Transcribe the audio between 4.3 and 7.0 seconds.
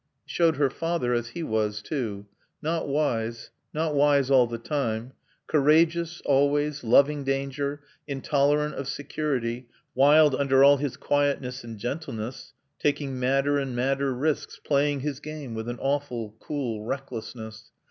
all the time. Courageous, always,